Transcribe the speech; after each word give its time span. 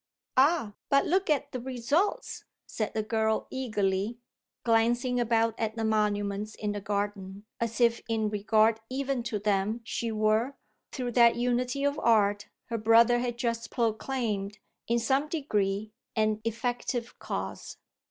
"Ah 0.35 0.73
but 0.89 1.05
look 1.05 1.29
at 1.29 1.51
the 1.51 1.59
results!" 1.59 2.43
said 2.65 2.91
the 2.95 3.03
girl 3.03 3.45
eagerly 3.51 4.17
glancing 4.63 5.19
about 5.19 5.53
at 5.59 5.75
the 5.75 5.83
monuments 5.85 6.55
in 6.55 6.71
the 6.71 6.81
garden 6.81 7.45
as 7.59 7.79
if 7.79 8.01
in 8.09 8.27
regard 8.27 8.79
even 8.89 9.21
to 9.21 9.37
them 9.37 9.79
she 9.83 10.11
were, 10.11 10.55
through 10.91 11.11
that 11.11 11.35
unity 11.35 11.83
of 11.83 11.99
art 11.99 12.47
her 12.69 12.79
brother 12.79 13.19
had 13.19 13.37
just 13.37 13.69
proclaimed, 13.69 14.57
in 14.87 14.97
some 14.97 15.27
degree 15.27 15.91
an 16.15 16.41
effective 16.45 17.19
cause. 17.19 17.77